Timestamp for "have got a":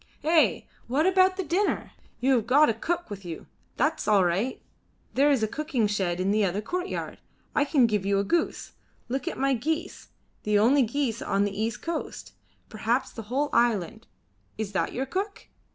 2.37-2.73